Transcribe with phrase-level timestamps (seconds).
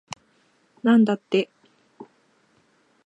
[0.81, 1.47] なんだって